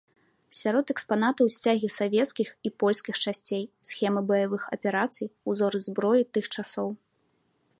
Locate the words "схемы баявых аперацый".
3.91-5.27